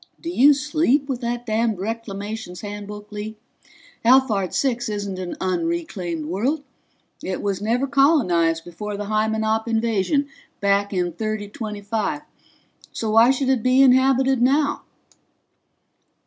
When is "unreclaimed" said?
5.39-6.25